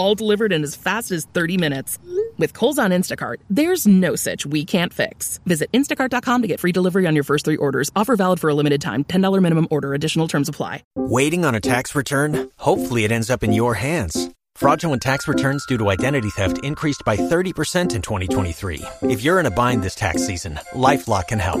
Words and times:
All 0.00 0.14
delivered 0.14 0.50
in 0.50 0.62
as 0.62 0.74
fast 0.74 1.10
as 1.10 1.26
30 1.26 1.58
minutes. 1.58 1.98
With 2.38 2.54
Kohl's 2.54 2.78
on 2.78 2.90
Instacart, 2.90 3.36
there's 3.50 3.86
no 3.86 4.16
such 4.16 4.46
we 4.46 4.64
can't 4.64 4.94
fix. 4.94 5.40
Visit 5.44 5.70
instacart.com 5.72 6.40
to 6.40 6.48
get 6.48 6.58
free 6.58 6.72
delivery 6.72 7.06
on 7.06 7.14
your 7.14 7.22
first 7.22 7.44
three 7.44 7.58
orders. 7.58 7.90
Offer 7.94 8.16
valid 8.16 8.40
for 8.40 8.48
a 8.48 8.54
limited 8.54 8.80
time. 8.80 9.04
$10 9.04 9.42
minimum 9.42 9.68
order. 9.70 9.92
Additional 9.92 10.26
terms 10.26 10.48
apply. 10.48 10.84
Waiting 10.96 11.44
on 11.44 11.54
a 11.54 11.60
tax 11.60 11.94
return? 11.94 12.50
Hopefully 12.56 13.04
it 13.04 13.12
ends 13.12 13.28
up 13.28 13.42
in 13.42 13.52
your 13.52 13.74
hands. 13.74 14.30
Fraudulent 14.54 15.02
tax 15.02 15.28
returns 15.28 15.66
due 15.66 15.76
to 15.76 15.90
identity 15.90 16.30
theft 16.30 16.64
increased 16.64 17.02
by 17.04 17.18
30% 17.18 17.94
in 17.94 18.00
2023. 18.00 18.80
If 19.02 19.22
you're 19.22 19.38
in 19.38 19.44
a 19.44 19.50
bind 19.50 19.82
this 19.82 19.94
tax 19.94 20.26
season, 20.26 20.58
LifeLock 20.72 21.28
can 21.28 21.40
help. 21.40 21.60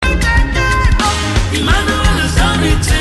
The 1.51 3.00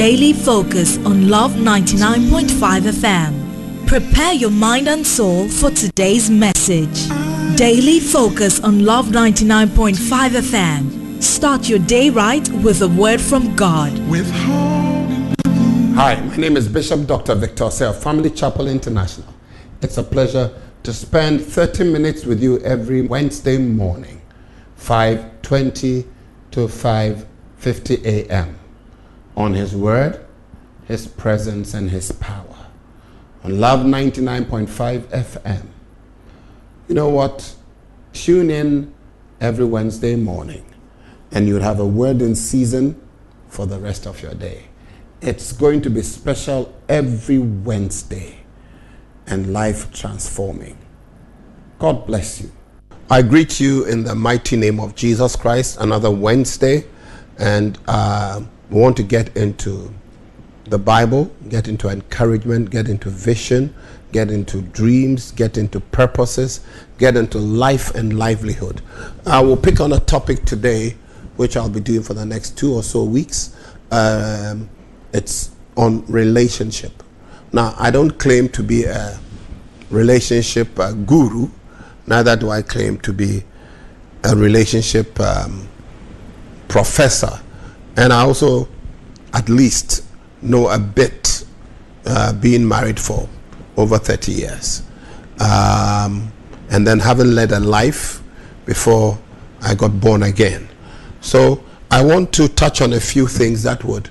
Daily 0.00 0.32
Focus 0.32 0.96
on 1.04 1.28
Love 1.28 1.56
99.5 1.56 2.48
FM. 2.90 3.86
Prepare 3.86 4.32
your 4.32 4.50
mind 4.50 4.88
and 4.88 5.06
soul 5.06 5.46
for 5.46 5.70
today's 5.70 6.30
message. 6.30 7.06
Daily 7.58 8.00
Focus 8.00 8.60
on 8.60 8.86
Love 8.86 9.08
99.5 9.08 9.96
FM. 10.30 11.22
Start 11.22 11.68
your 11.68 11.80
day 11.80 12.08
right 12.08 12.48
with 12.64 12.80
a 12.80 12.88
word 12.88 13.20
from 13.20 13.54
God. 13.56 13.92
Hi, 15.96 16.18
my 16.18 16.36
name 16.36 16.56
is 16.56 16.66
Bishop 16.66 17.06
Dr. 17.06 17.34
Victor 17.34 17.70
Say 17.70 17.84
of 17.84 18.02
Family 18.02 18.30
Chapel 18.30 18.68
International. 18.68 19.34
It's 19.82 19.98
a 19.98 20.02
pleasure 20.02 20.50
to 20.82 20.94
spend 20.94 21.42
30 21.42 21.84
minutes 21.92 22.24
with 22.24 22.42
you 22.42 22.58
every 22.60 23.02
Wednesday 23.02 23.58
morning, 23.58 24.22
5:20 24.78 26.06
to 26.52 26.68
5:50 26.68 28.06
a.m. 28.06 28.59
on 29.40 29.54
his 29.54 29.74
word, 29.74 30.24
his 30.86 31.06
presence 31.06 31.74
and 31.74 31.90
his 31.90 32.12
power. 32.12 32.66
On 33.42 33.58
Love 33.58 33.80
99.5 33.80 35.00
FM. 35.00 35.66
You 36.88 36.94
know 36.94 37.08
what? 37.08 37.54
Tune 38.12 38.50
in 38.50 38.92
every 39.40 39.64
Wednesday 39.64 40.14
morning 40.16 40.64
and 41.32 41.46
you'll 41.46 41.62
have 41.62 41.80
a 41.80 41.86
word 41.86 42.20
in 42.20 42.34
season 42.34 43.00
for 43.48 43.66
the 43.66 43.78
rest 43.78 44.06
of 44.06 44.22
your 44.22 44.34
day. 44.34 44.64
It's 45.20 45.52
going 45.52 45.82
to 45.82 45.90
be 45.90 46.02
special 46.02 46.74
every 46.88 47.38
Wednesday 47.38 48.38
and 49.26 49.52
life 49.52 49.92
transforming. 49.92 50.76
God 51.78 52.06
bless 52.06 52.40
you. 52.40 52.50
I 53.08 53.22
greet 53.22 53.60
you 53.60 53.84
in 53.86 54.04
the 54.04 54.14
mighty 54.14 54.56
name 54.56 54.80
of 54.80 54.94
Jesus 54.94 55.34
Christ. 55.36 55.78
Another 55.80 56.10
Wednesday, 56.10 56.84
and 57.38 57.78
uh, 57.86 58.42
we 58.70 58.80
want 58.80 58.96
to 58.98 59.02
get 59.02 59.36
into 59.36 59.92
the 60.64 60.78
Bible, 60.78 61.30
get 61.48 61.66
into 61.66 61.88
encouragement, 61.88 62.70
get 62.70 62.88
into 62.88 63.10
vision, 63.10 63.74
get 64.12 64.30
into 64.30 64.62
dreams, 64.62 65.32
get 65.32 65.58
into 65.58 65.80
purposes, 65.80 66.60
get 66.98 67.16
into 67.16 67.38
life 67.38 67.94
and 67.94 68.18
livelihood. 68.18 68.80
I 69.26 69.40
will 69.40 69.56
pick 69.56 69.80
on 69.80 69.92
a 69.92 69.98
topic 70.00 70.44
today, 70.44 70.96
which 71.36 71.56
I'll 71.56 71.68
be 71.68 71.80
doing 71.80 72.02
for 72.02 72.14
the 72.14 72.24
next 72.24 72.56
two 72.56 72.72
or 72.72 72.82
so 72.82 73.02
weeks. 73.04 73.56
Um, 73.90 74.70
it's 75.12 75.50
on 75.76 76.06
relationship. 76.06 77.02
Now, 77.52 77.74
I 77.78 77.90
don't 77.90 78.12
claim 78.12 78.48
to 78.50 78.62
be 78.62 78.84
a 78.84 79.18
relationship 79.90 80.78
uh, 80.78 80.92
guru, 80.92 81.48
neither 82.06 82.36
do 82.36 82.50
I 82.50 82.62
claim 82.62 82.98
to 82.98 83.12
be 83.12 83.42
a 84.22 84.36
relationship 84.36 85.18
um, 85.18 85.68
professor. 86.68 87.40
And 87.96 88.12
I 88.12 88.22
also, 88.22 88.68
at 89.32 89.48
least, 89.48 90.04
know 90.42 90.68
a 90.68 90.78
bit 90.78 91.44
uh, 92.06 92.32
being 92.34 92.66
married 92.66 92.98
for 92.98 93.28
over 93.76 93.98
30 93.98 94.32
years. 94.32 94.82
Um, 95.40 96.32
and 96.70 96.86
then 96.86 96.98
having 96.98 97.34
led 97.34 97.52
a 97.52 97.60
life 97.60 98.22
before 98.64 99.18
I 99.62 99.74
got 99.74 100.00
born 100.00 100.22
again. 100.22 100.68
So 101.20 101.62
I 101.90 102.04
want 102.04 102.32
to 102.34 102.48
touch 102.48 102.80
on 102.80 102.92
a 102.92 103.00
few 103.00 103.26
things 103.26 103.62
that 103.64 103.84
would 103.84 104.08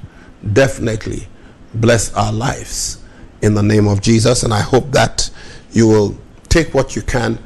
definitely 0.53 1.27
bless 1.75 2.13
our 2.13 2.34
lives 2.34 3.01
in 3.41 3.53
the 3.53 3.63
name 3.63 3.88
of 3.88 4.01
Jesus. 4.01 4.43
And 4.43 4.53
I 4.53 4.62
hope 4.62 4.91
that 4.91 5.30
you 5.71 5.88
will 5.88 6.17
take 6.49 6.73
what 6.73 6.95
you 6.95 7.01
can 7.01 7.39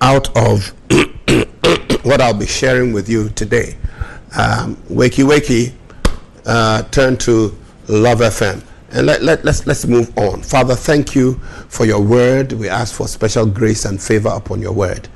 out 0.00 0.34
of 0.36 0.68
what 2.04 2.20
I'll 2.20 2.34
be 2.38 2.46
sharing 2.46 2.92
with 2.92 3.08
you 3.08 3.28
today. 3.30 3.76
Um, 4.38 4.76
wakey, 4.88 5.24
wakey, 5.24 5.72
uh, 6.46 6.82
turn 6.84 7.16
to 7.18 7.56
Love 7.88 8.20
FM. 8.20 8.64
And 8.90 9.06
let, 9.06 9.22
let, 9.22 9.44
let's, 9.44 9.66
let's 9.66 9.86
move 9.86 10.16
on. 10.16 10.42
Father, 10.42 10.74
thank 10.74 11.14
you 11.14 11.34
for 11.68 11.84
your 11.84 12.00
word. 12.00 12.52
We 12.52 12.68
ask 12.68 12.94
for 12.94 13.08
special 13.08 13.44
grace 13.46 13.84
and 13.84 14.00
favor 14.00 14.28
upon 14.28 14.62
your 14.62 14.72
word. 14.72 15.08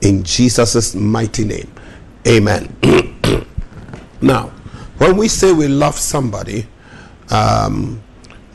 In 0.00 0.22
Jesus' 0.22 0.94
mighty 0.94 1.44
name. 1.44 1.70
Amen. 2.26 2.74
now, 4.22 4.48
when 4.98 5.16
we 5.16 5.28
say 5.28 5.52
we 5.52 5.68
love 5.68 5.96
somebody, 5.96 6.66
um, 7.30 8.02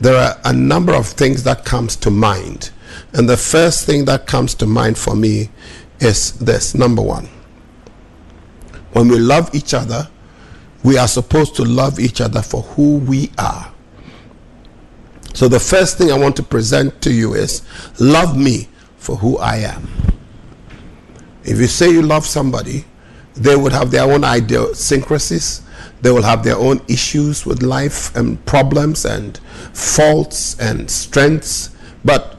there 0.00 0.16
are 0.16 0.36
a 0.44 0.52
number 0.52 0.92
of 0.94 1.06
things 1.06 1.44
that 1.44 1.64
comes 1.64 1.94
to 1.96 2.10
mind 2.10 2.72
and 3.12 3.28
the 3.28 3.36
first 3.36 3.86
thing 3.86 4.04
that 4.06 4.26
comes 4.26 4.54
to 4.56 4.66
mind 4.66 4.98
for 4.98 5.14
me 5.14 5.50
is 6.00 6.32
this 6.32 6.74
number 6.74 7.02
one 7.02 7.28
when 8.92 9.08
we 9.08 9.18
love 9.18 9.54
each 9.54 9.74
other 9.74 10.08
we 10.82 10.98
are 10.98 11.08
supposed 11.08 11.54
to 11.56 11.64
love 11.64 11.98
each 12.00 12.20
other 12.20 12.42
for 12.42 12.62
who 12.62 12.98
we 12.98 13.30
are. 13.38 13.72
So 15.34 15.48
the 15.48 15.60
first 15.60 15.96
thing 15.96 16.12
i 16.12 16.18
want 16.18 16.36
to 16.36 16.42
present 16.42 17.00
to 17.02 17.12
you 17.12 17.34
is 17.34 17.62
love 17.98 18.36
me 18.36 18.68
for 18.96 19.16
who 19.16 19.38
i 19.38 19.56
am. 19.56 19.88
If 21.44 21.58
you 21.58 21.66
say 21.66 21.90
you 21.90 22.02
love 22.02 22.26
somebody 22.26 22.84
they 23.34 23.56
would 23.56 23.72
have 23.72 23.90
their 23.90 24.02
own 24.04 24.24
idiosyncrasies 24.24 25.62
they 26.02 26.10
will 26.10 26.22
have 26.22 26.42
their 26.42 26.56
own 26.56 26.80
issues 26.88 27.46
with 27.46 27.62
life 27.62 28.14
and 28.16 28.44
problems 28.44 29.04
and 29.04 29.38
faults 29.72 30.58
and 30.58 30.90
strengths. 30.90 31.70
But 32.04 32.36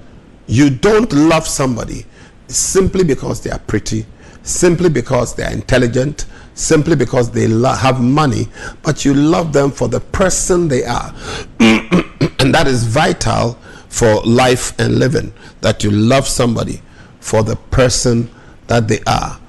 you 0.48 0.70
don't 0.70 1.12
love 1.14 1.48
somebody 1.48 2.06
simply 2.48 3.06
because 3.06 3.42
they 3.42 3.50
are 3.50 3.60
pretty, 3.60 4.06
simply 4.44 4.90
because 4.90 5.36
they 5.36 5.44
are 5.44 5.52
intelligent, 5.52 6.26
simply 6.54 6.96
because 6.96 7.32
they 7.32 7.48
lo- 7.48 7.74
have 7.74 8.02
money, 8.02 8.48
but 8.84 9.04
you 9.04 9.14
love 9.14 9.54
them 9.54 9.72
for 9.72 9.88
the 9.88 10.00
person 10.00 10.68
they 10.68 10.84
are. 10.84 11.14
and 11.60 12.54
that 12.54 12.68
is 12.68 12.84
vital 12.86 13.54
for 13.90 14.22
life 14.24 14.78
and 14.80 15.00
living, 15.00 15.34
that 15.62 15.84
you 15.84 15.92
love 15.92 16.28
somebody 16.28 16.82
for 17.20 17.44
the 17.44 17.56
person 17.56 18.30
that 18.68 18.88
they 18.88 19.00
are 19.08 19.40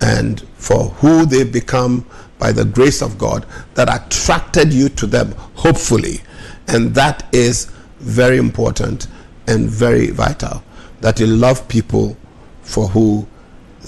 and 0.00 0.40
for 0.56 0.90
who 0.90 1.24
they 1.24 1.44
become 1.44 2.04
by 2.38 2.52
the 2.52 2.64
grace 2.64 3.02
of 3.02 3.16
God 3.16 3.46
that 3.74 3.88
attracted 3.88 4.72
you 4.72 4.88
to 4.90 5.06
them, 5.06 5.32
hopefully. 5.54 6.20
And 6.66 6.94
that 6.94 7.32
is 7.32 7.66
very 8.00 8.36
important 8.36 9.06
and 9.46 9.68
very 9.68 10.10
vital 10.10 10.62
that 11.00 11.20
you 11.20 11.26
love 11.26 11.66
people 11.68 12.16
for 12.62 12.88
who 12.88 13.26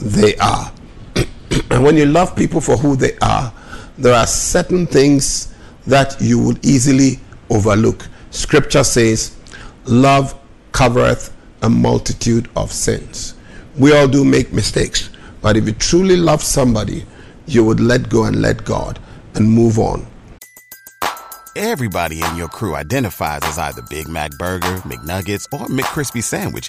they 0.01 0.37
are. 0.37 0.73
and 1.71 1.85
when 1.85 1.97
you 1.97 2.07
love 2.07 2.35
people 2.37 2.61
for 2.61 2.77
who 2.77 2.97
they 2.97 3.17
are, 3.23 3.53
there 3.99 4.15
are 4.15 4.27
certain 4.27 4.87
things 4.87 5.55
that 5.87 6.17
you 6.21 6.39
will 6.39 6.57
easily 6.63 7.21
overlook. 7.51 8.09
Scripture 8.31 8.85
says, 8.85 9.37
Love 9.87 10.35
covereth 10.73 11.35
a 11.63 11.71
multitude 11.71 12.49
of 12.57 12.73
sins. 12.73 13.35
We 13.79 13.97
all 13.97 14.09
do 14.09 14.25
make 14.25 14.53
mistakes, 14.53 15.11
but 15.41 15.57
if 15.57 15.67
you 15.67 15.73
truly 15.73 16.17
love 16.17 16.43
somebody, 16.43 17.05
you 17.47 17.65
would 17.65 17.81
let 17.81 18.09
go 18.09 18.25
and 18.25 18.41
let 18.41 18.65
God 18.65 18.99
and 19.35 19.49
move 19.49 19.79
on. 19.79 20.07
Everybody 21.57 22.21
in 22.21 22.37
your 22.37 22.49
crew 22.49 22.75
identifies 22.75 23.41
as 23.45 23.59
either 23.59 23.83
Big 23.89 24.09
Mac 24.09 24.33
Burger, 24.39 24.77
McNuggets, 24.79 25.47
or 25.53 25.67
McCrispy 25.69 26.23
Sandwich, 26.23 26.69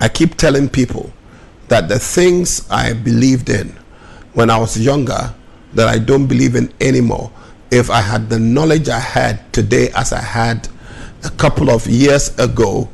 I 0.00 0.08
keep 0.08 0.36
telling 0.36 0.68
people 0.68 1.12
that 1.68 1.88
the 1.88 1.98
things 1.98 2.68
I 2.70 2.92
believed 2.92 3.48
in 3.48 3.76
when 4.34 4.50
I 4.50 4.58
was 4.58 4.78
younger 4.78 5.34
that 5.74 5.88
I 5.88 5.98
don't 5.98 6.26
believe 6.26 6.54
in 6.54 6.72
anymore 6.80 7.30
if 7.70 7.90
I 7.90 8.00
had 8.00 8.28
the 8.28 8.38
knowledge 8.38 8.88
I 8.88 8.98
had 8.98 9.52
today 9.52 9.90
as 9.94 10.12
I 10.12 10.20
had 10.20 10.68
a 11.24 11.30
couple 11.30 11.70
of 11.70 11.86
years 11.86 12.36
ago, 12.38 12.88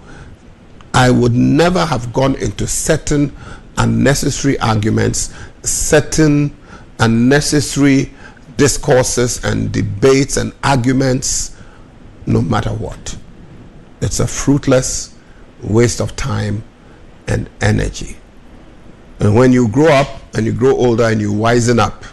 I 0.95 1.11
would 1.11 1.33
never 1.35 1.85
have 1.85 2.13
gone 2.13 2.35
into 2.37 2.67
certain 2.67 3.35
unnecessary 3.77 4.59
arguments, 4.61 5.33
certain 5.63 6.57
unnecessary 7.01 8.13
discourses 8.57 9.45
and 9.45 9.73
debates 9.73 10.37
and 10.37 10.53
arguments, 10.63 11.57
no 12.27 12.41
matter 12.41 12.71
what. 12.71 13.17
It's 14.01 14.21
a 14.21 14.27
fruitless 14.27 15.15
waste 15.63 16.01
of 16.01 16.17
time 16.17 16.65
and 17.27 17.49
energy. 17.61 18.17
And 19.21 19.35
when 19.35 19.53
you 19.53 19.69
grow 19.69 19.93
up 19.93 20.09
and 20.35 20.47
you 20.47 20.53
grow 20.53 20.73
older 20.73 21.05
and 21.05 21.21
you 21.21 21.33
wisen 21.33 21.79
up, 21.79 22.05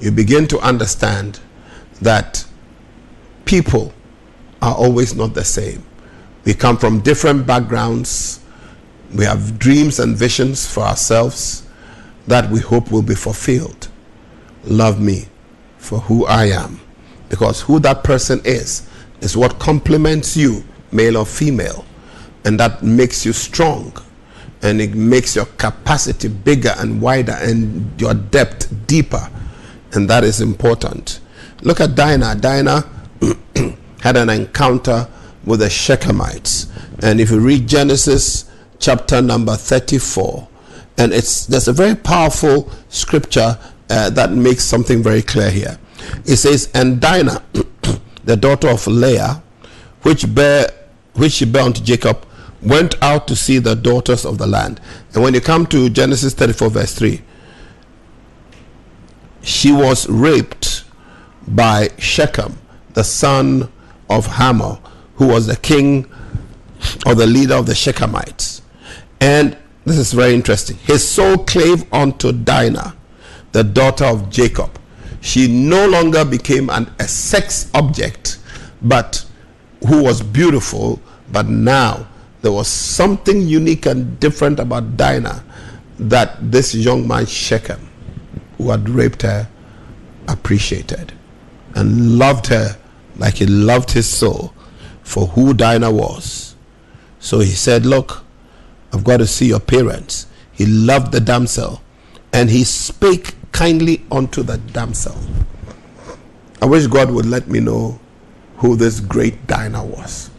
you 0.00 0.10
begin 0.10 0.46
to 0.48 0.58
understand 0.60 1.40
that 2.00 2.44
people 3.44 3.92
are 4.62 4.74
always 4.74 5.14
not 5.14 5.34
the 5.34 5.44
same. 5.44 5.84
We 6.44 6.54
come 6.54 6.78
from 6.78 7.00
different 7.00 7.46
backgrounds. 7.46 8.40
We 9.14 9.24
have 9.24 9.58
dreams 9.58 9.98
and 9.98 10.16
visions 10.16 10.66
for 10.66 10.80
ourselves 10.80 11.66
that 12.26 12.48
we 12.50 12.60
hope 12.60 12.90
will 12.90 13.02
be 13.02 13.14
fulfilled. 13.14 13.88
Love 14.64 15.00
me 15.00 15.26
for 15.78 15.98
who 16.00 16.26
I 16.26 16.46
am. 16.46 16.80
Because 17.28 17.60
who 17.60 17.78
that 17.80 18.02
person 18.02 18.40
is, 18.44 18.88
is 19.20 19.36
what 19.36 19.58
complements 19.58 20.36
you, 20.36 20.64
male 20.92 21.16
or 21.16 21.26
female. 21.26 21.84
And 22.44 22.58
that 22.58 22.82
makes 22.82 23.26
you 23.26 23.32
strong. 23.32 23.92
And 24.62 24.80
it 24.80 24.94
makes 24.94 25.36
your 25.36 25.46
capacity 25.46 26.28
bigger 26.28 26.74
and 26.76 27.00
wider 27.00 27.32
and 27.32 27.98
your 28.00 28.14
depth 28.14 28.86
deeper. 28.86 29.30
And 29.92 30.08
that 30.10 30.22
is 30.22 30.40
important. 30.40 31.20
Look 31.62 31.80
at 31.80 31.94
Dinah. 31.94 32.36
Dinah 32.36 32.88
had 34.00 34.16
an 34.16 34.30
encounter 34.30 35.08
with 35.44 35.60
the 35.60 35.66
Shechemites. 35.66 36.70
And 37.02 37.20
if 37.20 37.30
you 37.30 37.40
read 37.40 37.66
Genesis 37.66 38.50
chapter 38.78 39.22
number 39.22 39.56
34, 39.56 40.48
and 40.98 41.12
it's 41.12 41.46
there's 41.46 41.68
a 41.68 41.72
very 41.72 41.94
powerful 41.94 42.70
scripture 42.88 43.58
uh, 43.88 44.10
that 44.10 44.32
makes 44.32 44.64
something 44.64 45.02
very 45.02 45.22
clear 45.22 45.50
here. 45.50 45.78
It 46.26 46.36
says, 46.36 46.68
"And 46.74 47.00
Dinah, 47.00 47.42
the 48.24 48.36
daughter 48.36 48.68
of 48.68 48.86
Leah, 48.86 49.42
which 50.02 50.32
bear 50.34 50.68
which 51.14 51.32
she 51.32 51.44
bare 51.46 51.62
unto 51.62 51.82
Jacob, 51.82 52.26
went 52.62 52.94
out 53.02 53.26
to 53.28 53.36
see 53.36 53.58
the 53.58 53.74
daughters 53.74 54.24
of 54.24 54.38
the 54.38 54.46
land." 54.46 54.80
And 55.14 55.22
when 55.22 55.34
you 55.34 55.40
come 55.40 55.66
to 55.66 55.88
Genesis 55.88 56.34
34 56.34 56.70
verse 56.70 56.94
3, 56.94 57.22
she 59.42 59.72
was 59.72 60.08
raped 60.08 60.84
by 61.46 61.90
Shechem, 61.98 62.58
the 62.94 63.04
son 63.04 63.70
of 64.08 64.26
Hamor, 64.26 64.78
who 65.16 65.26
was 65.26 65.46
the 65.46 65.56
king 65.56 66.06
or 67.06 67.14
the 67.14 67.26
leader 67.26 67.54
of 67.54 67.66
the 67.66 67.72
Shechemites. 67.72 68.60
And 69.20 69.56
this 69.84 69.98
is 69.98 70.12
very 70.12 70.34
interesting. 70.34 70.76
His 70.78 71.06
soul 71.06 71.38
clave 71.38 71.90
unto 71.92 72.32
Dinah, 72.32 72.94
the 73.52 73.64
daughter 73.64 74.04
of 74.04 74.30
Jacob. 74.30 74.78
She 75.20 75.48
no 75.48 75.86
longer 75.86 76.24
became 76.24 76.70
an, 76.70 76.90
a 76.98 77.06
sex 77.06 77.70
object, 77.74 78.38
but 78.82 79.24
who 79.86 80.02
was 80.02 80.22
beautiful, 80.22 81.00
but 81.30 81.46
now 81.46 82.06
there 82.42 82.52
was 82.52 82.68
something 82.68 83.42
unique 83.42 83.86
and 83.86 84.18
different 84.18 84.58
about 84.58 84.96
Dinah 84.96 85.44
that 85.98 86.38
this 86.50 86.74
young 86.74 87.06
man 87.06 87.26
Shechem, 87.26 87.80
who 88.56 88.70
had 88.70 88.88
raped 88.88 89.22
her, 89.22 89.48
appreciated 90.28 91.12
and 91.74 92.18
loved 92.18 92.46
her 92.46 92.76
like 93.16 93.34
he 93.34 93.46
loved 93.46 93.90
his 93.90 94.08
soul 94.08 94.54
for 95.02 95.26
who 95.26 95.52
Dinah 95.52 95.90
was. 95.90 96.54
So 97.18 97.40
he 97.40 97.50
said, 97.50 97.84
Look, 97.84 98.24
I've 98.92 99.04
got 99.04 99.18
to 99.18 99.26
see 99.26 99.46
your 99.46 99.60
parents. 99.60 100.26
He 100.52 100.66
loved 100.66 101.12
the 101.12 101.20
damsel 101.20 101.82
and 102.32 102.48
he 102.48 102.64
spake 102.64 103.34
kindly 103.52 104.02
unto 104.10 104.42
the 104.42 104.58
damsel. 104.58 105.16
I 106.62 106.66
wish 106.66 106.86
God 106.86 107.10
would 107.10 107.26
let 107.26 107.48
me 107.48 107.60
know 107.60 107.98
who 108.58 108.76
this 108.76 109.00
great 109.00 109.46
Dinah 109.46 109.84
was. 109.84 110.29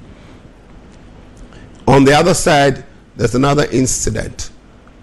On 1.87 2.03
the 2.05 2.13
other 2.13 2.33
side, 2.33 2.85
there's 3.15 3.35
another 3.35 3.65
incident 3.71 4.51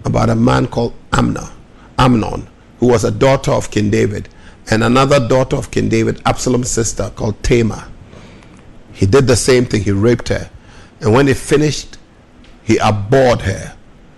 about 0.05 0.29
a 0.29 0.35
man 0.35 0.67
called 0.67 0.93
Amnon, 1.13 1.49
Amnon, 1.97 2.47
who 2.79 2.87
was 2.87 3.03
a 3.03 3.11
daughter 3.11 3.51
of 3.51 3.69
King 3.69 3.89
David 3.89 4.29
and 4.71 4.83
another 4.83 5.25
daughter 5.27 5.55
of 5.55 5.71
King 5.71 5.89
David, 5.89 6.21
Absalom's 6.25 6.69
sister, 6.69 7.11
called 7.15 7.41
Tamar. 7.43 7.87
He 8.93 9.05
did 9.05 9.27
the 9.27 9.35
same 9.35 9.65
thing. 9.65 9.83
He 9.83 9.91
raped 9.91 10.29
her. 10.29 10.49
And 11.01 11.13
when 11.13 11.27
he 11.27 11.33
finished, 11.33 11.97
he 12.63 12.77
abhorred 12.77 13.41
her. 13.41 13.75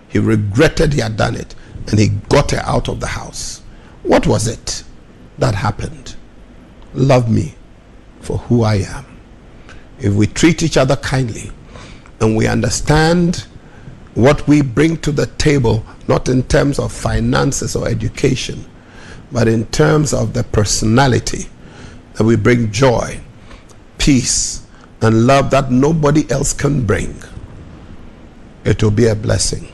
He 0.08 0.18
regretted 0.18 0.92
he 0.92 1.00
had 1.00 1.16
done 1.16 1.36
it. 1.36 1.54
And 1.88 1.98
he 1.98 2.08
got 2.08 2.50
her 2.50 2.60
out 2.64 2.88
of 2.88 3.00
the 3.00 3.06
house. 3.06 3.62
What 4.02 4.26
was 4.26 4.46
it 4.46 4.84
that 5.38 5.54
happened? 5.54 6.16
Love 6.92 7.30
me 7.30 7.54
for 8.20 8.38
who 8.38 8.62
I 8.62 8.76
am. 8.76 9.06
If 9.98 10.12
we 10.12 10.26
treat 10.26 10.62
each 10.62 10.76
other 10.76 10.96
kindly 10.96 11.50
and 12.22 12.36
we 12.36 12.46
understand 12.46 13.44
what 14.14 14.46
we 14.46 14.62
bring 14.62 14.96
to 14.98 15.10
the 15.10 15.26
table, 15.26 15.84
not 16.06 16.28
in 16.28 16.42
terms 16.44 16.78
of 16.78 16.92
finances 16.92 17.74
or 17.74 17.88
education, 17.88 18.64
but 19.32 19.48
in 19.48 19.66
terms 19.66 20.14
of 20.14 20.32
the 20.32 20.44
personality 20.44 21.46
that 22.14 22.24
we 22.24 22.36
bring 22.36 22.70
joy, 22.70 23.20
peace, 23.98 24.64
and 25.00 25.26
love 25.26 25.50
that 25.50 25.70
nobody 25.72 26.30
else 26.30 26.52
can 26.52 26.86
bring, 26.86 27.20
it 28.64 28.80
will 28.82 28.90
be 28.92 29.06
a 29.06 29.14
blessing. 29.16 29.66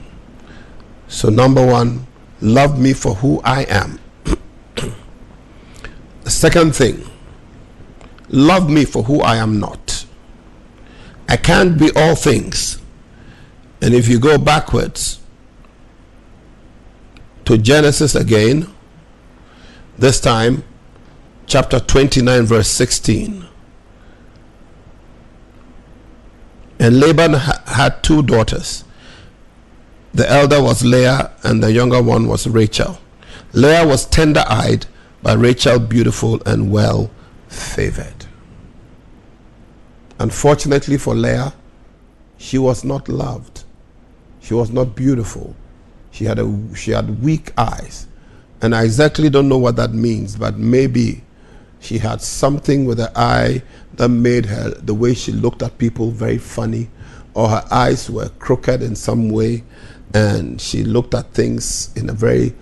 So, 1.08 1.28
number 1.28 1.64
one, 1.64 2.06
love 2.40 2.80
me 2.80 2.94
for 2.94 3.14
who 3.14 3.42
I 3.44 3.64
am. 3.64 4.00
the 6.24 6.30
second 6.30 6.74
thing, 6.74 7.04
love 8.30 8.70
me 8.70 8.86
for 8.86 9.02
who 9.02 9.20
I 9.20 9.36
am 9.36 9.60
not. 9.60 9.97
I 11.28 11.36
can't 11.36 11.78
be 11.78 11.90
all 11.94 12.14
things. 12.14 12.80
And 13.80 13.94
if 13.94 14.08
you 14.08 14.18
go 14.18 14.38
backwards 14.38 15.20
to 17.44 17.58
Genesis 17.58 18.14
again, 18.14 18.66
this 19.98 20.20
time, 20.20 20.64
chapter 21.46 21.80
29, 21.80 22.44
verse 22.44 22.68
16. 22.68 23.46
And 26.80 27.00
Laban 27.00 27.34
ha- 27.34 27.62
had 27.66 28.02
two 28.02 28.22
daughters. 28.22 28.84
The 30.14 30.30
elder 30.30 30.62
was 30.62 30.84
Leah, 30.84 31.32
and 31.42 31.62
the 31.62 31.72
younger 31.72 32.02
one 32.02 32.28
was 32.28 32.46
Rachel. 32.46 32.98
Leah 33.52 33.86
was 33.86 34.06
tender 34.06 34.44
eyed, 34.48 34.86
but 35.22 35.38
Rachel 35.38 35.78
beautiful 35.78 36.40
and 36.46 36.70
well 36.70 37.10
favored. 37.48 38.17
Unfortunately 40.18 40.98
for 40.98 41.14
Leah, 41.14 41.52
she 42.38 42.58
was 42.58 42.84
not 42.84 43.08
loved. 43.08 43.64
She 44.40 44.54
was 44.54 44.70
not 44.70 44.96
beautiful. 44.96 45.54
She 46.10 46.24
had, 46.24 46.38
a, 46.38 46.74
she 46.74 46.92
had 46.92 47.22
weak 47.22 47.52
eyes. 47.56 48.06
And 48.60 48.74
I 48.74 48.84
exactly 48.84 49.30
don't 49.30 49.48
know 49.48 49.58
what 49.58 49.76
that 49.76 49.92
means, 49.92 50.36
but 50.36 50.58
maybe 50.58 51.22
she 51.80 51.98
had 51.98 52.20
something 52.20 52.84
with 52.84 52.98
her 52.98 53.12
eye 53.14 53.62
that 53.94 54.08
made 54.08 54.46
her, 54.46 54.70
the 54.70 54.94
way 54.94 55.14
she 55.14 55.32
looked 55.32 55.62
at 55.62 55.78
people, 55.78 56.10
very 56.10 56.38
funny, 56.38 56.90
or 57.34 57.48
her 57.48 57.64
eyes 57.70 58.10
were 58.10 58.30
crooked 58.40 58.82
in 58.82 58.96
some 58.96 59.28
way, 59.30 59.62
and 60.14 60.60
she 60.60 60.82
looked 60.82 61.14
at 61.14 61.32
things 61.32 61.92
in 61.94 62.08
a 62.08 62.12
very 62.12 62.54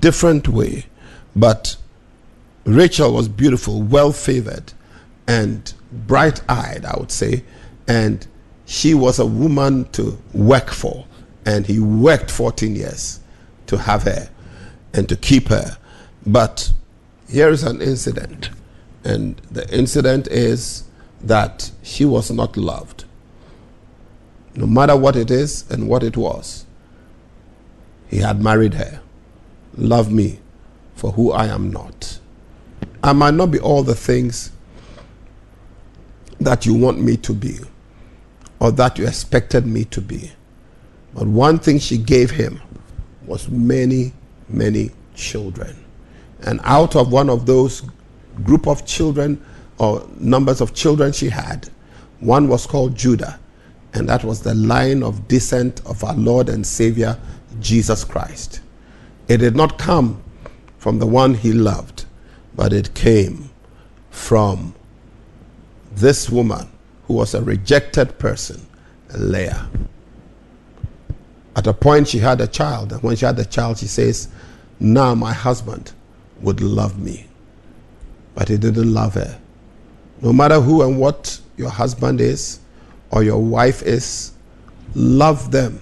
different 0.00 0.48
way. 0.48 0.86
But 1.36 1.76
Rachel 2.64 3.12
was 3.12 3.28
beautiful, 3.28 3.82
well 3.82 4.10
favored, 4.10 4.72
and 5.28 5.72
bright 6.06 6.42
eyed, 6.48 6.84
I 6.84 6.96
would 6.98 7.10
say, 7.10 7.44
and 7.86 8.26
she 8.66 8.94
was 8.94 9.18
a 9.18 9.26
woman 9.26 9.84
to 9.92 10.18
work 10.32 10.70
for, 10.70 11.06
and 11.44 11.66
he 11.66 11.78
worked 11.78 12.30
14 12.30 12.74
years 12.74 13.20
to 13.66 13.78
have 13.78 14.02
her 14.04 14.28
and 14.92 15.08
to 15.08 15.16
keep 15.16 15.48
her. 15.48 15.76
But 16.26 16.72
here 17.28 17.50
is 17.50 17.62
an 17.62 17.80
incident, 17.80 18.50
and 19.04 19.40
the 19.50 19.68
incident 19.74 20.28
is 20.28 20.84
that 21.20 21.70
she 21.82 22.04
was 22.04 22.30
not 22.30 22.56
loved. 22.56 23.04
No 24.54 24.66
matter 24.66 24.96
what 24.96 25.16
it 25.16 25.30
is 25.30 25.68
and 25.70 25.88
what 25.88 26.02
it 26.02 26.16
was, 26.16 26.64
he 28.08 28.18
had 28.18 28.42
married 28.42 28.74
her. 28.74 29.00
Love 29.76 30.12
me 30.12 30.38
for 30.94 31.12
who 31.12 31.32
I 31.32 31.46
am 31.46 31.70
not. 31.72 32.20
I 33.02 33.12
might 33.12 33.34
not 33.34 33.50
be 33.50 33.58
all 33.58 33.82
the 33.82 33.94
things 33.94 34.52
that 36.40 36.66
you 36.66 36.74
want 36.74 37.00
me 37.00 37.16
to 37.18 37.32
be 37.32 37.58
or 38.60 38.70
that 38.72 38.98
you 38.98 39.06
expected 39.06 39.66
me 39.66 39.84
to 39.86 40.00
be. 40.00 40.30
But 41.14 41.26
one 41.26 41.58
thing 41.58 41.78
she 41.78 41.98
gave 41.98 42.30
him 42.30 42.60
was 43.26 43.48
many 43.48 44.12
many 44.48 44.90
children. 45.14 45.76
And 46.42 46.60
out 46.64 46.96
of 46.96 47.12
one 47.12 47.30
of 47.30 47.46
those 47.46 47.82
group 48.42 48.66
of 48.66 48.84
children 48.84 49.42
or 49.78 50.06
numbers 50.18 50.60
of 50.60 50.74
children 50.74 51.12
she 51.12 51.28
had 51.28 51.68
One 52.20 52.48
was 52.48 52.66
called 52.66 52.96
Judah, 52.96 53.38
and 53.92 54.08
that 54.08 54.24
was 54.24 54.40
the 54.40 54.54
line 54.54 55.02
of 55.02 55.28
descent 55.28 55.82
of 55.84 56.02
our 56.02 56.14
Lord 56.14 56.48
and 56.48 56.66
Savior, 56.66 57.18
Jesus 57.60 58.02
Christ. 58.02 58.60
It 59.28 59.38
did 59.38 59.54
not 59.54 59.78
come 59.78 60.22
from 60.78 60.98
the 60.98 61.06
one 61.06 61.34
he 61.34 61.52
loved, 61.52 62.06
but 62.54 62.72
it 62.72 62.94
came 62.94 63.50
from 64.10 64.74
this 65.96 66.30
woman 66.30 66.68
who 67.06 67.14
was 67.14 67.34
a 67.34 67.42
rejected 67.42 68.18
person, 68.18 68.66
Leah. 69.16 69.68
At 71.56 71.66
a 71.66 71.72
point, 71.72 72.08
she 72.08 72.18
had 72.18 72.40
a 72.40 72.46
child, 72.46 72.92
and 72.92 73.02
when 73.02 73.16
she 73.16 73.24
had 73.24 73.36
the 73.36 73.44
child, 73.44 73.78
she 73.78 73.86
says, 73.86 74.28
Now 74.80 75.14
my 75.14 75.32
husband 75.32 75.92
would 76.40 76.60
love 76.60 76.98
me. 76.98 77.26
But 78.34 78.48
he 78.48 78.56
didn't 78.56 78.92
love 78.92 79.14
her. 79.14 79.38
No 80.20 80.32
matter 80.32 80.60
who 80.60 80.82
and 80.82 80.98
what 80.98 81.40
your 81.56 81.70
husband 81.70 82.20
is 82.20 82.58
or 83.10 83.22
your 83.22 83.40
wife 83.40 83.82
is, 83.82 84.32
love 84.94 85.50
them 85.50 85.80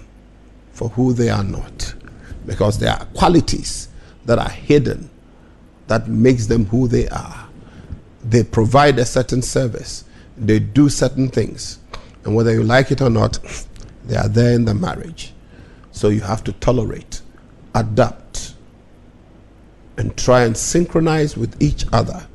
for 0.73 0.89
who 0.89 1.13
they 1.13 1.29
are 1.29 1.43
not. 1.43 1.95
Because 2.45 2.77
there 2.77 2.91
are 2.91 3.05
qualities 3.15 3.87
that 4.25 4.37
are 4.37 4.49
hidden 4.49 5.09
that 5.87 6.07
makes 6.07 6.45
them 6.45 6.65
who 6.65 6.87
they 6.87 7.07
are. 7.09 7.42
They 8.23 8.43
provide 8.43 8.99
a 8.99 9.05
certain 9.05 9.41
service. 9.41 10.05
They 10.37 10.59
do 10.59 10.89
certain 10.89 11.29
things. 11.29 11.79
And 12.23 12.35
whether 12.35 12.53
you 12.53 12.63
like 12.63 12.91
it 12.91 13.01
or 13.01 13.09
not, 13.09 13.39
they 14.05 14.15
are 14.15 14.29
there 14.29 14.53
in 14.53 14.65
the 14.65 14.73
marriage. 14.73 15.33
So 15.91 16.09
you 16.09 16.21
have 16.21 16.43
to 16.45 16.53
tolerate, 16.53 17.21
adapt, 17.75 18.55
and 19.97 20.15
try 20.17 20.43
and 20.43 20.57
synchronize 20.57 21.37
with 21.37 21.61
each 21.61 21.85
other. 21.93 22.25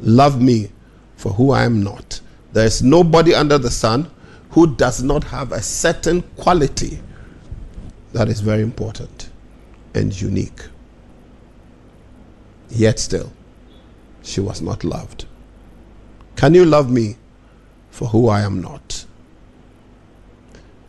Love 0.00 0.40
me 0.40 0.70
for 1.16 1.32
who 1.32 1.50
I 1.50 1.64
am 1.64 1.82
not. 1.82 2.20
There 2.52 2.66
is 2.66 2.82
nobody 2.82 3.34
under 3.34 3.58
the 3.58 3.70
sun 3.70 4.10
who 4.50 4.74
does 4.76 5.02
not 5.02 5.24
have 5.24 5.52
a 5.52 5.62
certain 5.62 6.22
quality 6.36 7.00
that 8.12 8.28
is 8.28 8.40
very 8.40 8.62
important 8.62 9.30
and 9.94 10.18
unique. 10.20 10.62
Yet 12.68 12.98
still, 12.98 13.32
she 14.22 14.40
was 14.40 14.60
not 14.60 14.84
loved. 14.84 15.26
Can 16.40 16.54
you 16.54 16.64
love 16.64 16.90
me 16.90 17.16
for 17.90 18.08
who 18.08 18.30
I 18.30 18.40
am 18.40 18.62
not? 18.62 19.04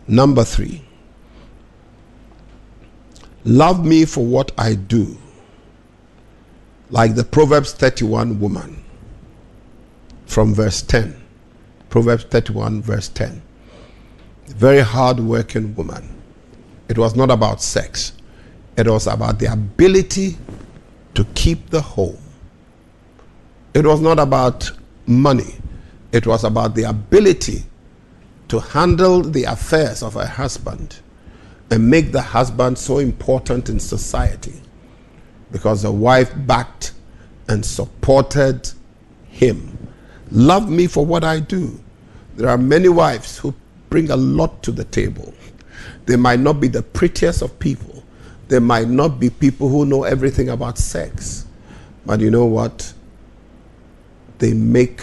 Number 0.08 0.46
three, 0.46 0.82
love 3.44 3.86
me 3.86 4.06
for 4.06 4.26
what 4.26 4.54
I 4.58 4.76
do, 4.76 5.18
like 6.90 7.16
the 7.16 7.26
Proverbs 7.26 7.74
31 7.74 8.40
woman 8.40 8.82
from 10.26 10.54
verse 10.54 10.82
10. 10.84 11.22
Proverbs 11.90 12.24
31, 12.24 12.82
verse 12.82 13.10
10. 13.10 13.42
Very 14.48 14.80
hard 14.80 15.20
working 15.20 15.76
woman. 15.76 16.08
It 16.88 16.98
was 16.98 17.14
not 17.14 17.30
about 17.30 17.62
sex, 17.62 18.14
it 18.78 18.88
was 18.88 19.06
about 19.06 19.38
the 19.40 19.52
ability 19.52 20.38
to 21.14 21.26
keep 21.36 21.72
the 21.72 21.82
home. 21.82 22.20
It 23.74 23.86
was 23.86 24.00
not 24.00 24.18
about 24.18 24.72
money, 25.06 25.56
it 26.12 26.28
was 26.28 26.44
about 26.44 26.76
the 26.76 26.84
ability 26.84 27.64
to 28.50 28.60
handle 28.60 29.22
the 29.22 29.44
affairs 29.46 30.04
of 30.04 30.16
her 30.16 30.26
husband 30.26 31.00
and 31.70 31.90
make 31.90 32.12
the 32.12 32.22
husband 32.22 32.78
so 32.78 32.98
important 32.98 33.70
in 33.70 33.80
society 33.80 34.62
because 35.52 35.84
the 35.84 35.92
wife 35.92 36.32
backed 36.46 36.94
and 37.48 37.66
supported 37.66 38.70
him. 39.30 39.78
Love 40.32 40.70
me 40.70 40.88
for 40.88 41.06
what 41.06 41.24
I 41.24 41.40
do. 41.40 41.80
There 42.36 42.50
are 42.50 42.58
many 42.58 42.90
wives 42.90 43.38
who 43.38 43.54
bring 43.90 44.10
a 44.10 44.16
lot 44.16 44.64
to 44.64 44.72
the 44.72 44.86
table. 44.86 45.34
They 46.06 46.16
might 46.16 46.40
not 46.40 46.60
be 46.60 46.68
the 46.68 46.82
prettiest 46.82 47.42
of 47.42 47.58
people, 47.60 48.04
they 48.48 48.60
might 48.60 48.88
not 48.88 49.20
be 49.20 49.30
people 49.30 49.70
who 49.70 49.86
know 49.86 50.04
everything 50.04 50.50
about 50.50 50.78
sex. 50.78 51.46
But 52.06 52.20
you 52.20 52.32
know 52.32 52.46
what? 52.46 52.94
They 54.42 54.56
make 54.56 55.02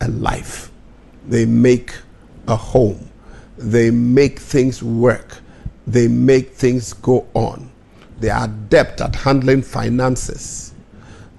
a 0.00 0.08
life, 0.08 0.70
they 1.26 1.44
make 1.46 1.96
a 2.46 2.54
home, 2.54 3.10
they 3.56 3.90
make 3.90 4.38
things 4.38 4.84
work, 4.84 5.38
they 5.88 6.06
make 6.06 6.52
things 6.52 6.92
go 6.92 7.26
on. 7.34 7.72
They 8.20 8.30
are 8.30 8.44
adept 8.44 9.00
at 9.00 9.16
handling 9.16 9.62
finances, 9.62 10.74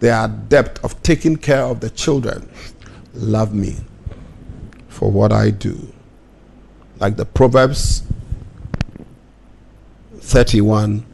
they 0.01 0.09
are 0.09 0.25
adept 0.25 0.83
of 0.83 1.01
taking 1.01 1.37
care 1.37 1.63
of 1.63 1.79
the 1.79 1.89
children. 1.91 2.49
Love 3.13 3.53
me 3.53 3.77
for 4.89 5.09
what 5.09 5.31
I 5.31 5.51
do. 5.51 5.93
Like 6.99 7.15
the 7.15 7.23
Proverbs 7.25 8.03
31 10.17 11.05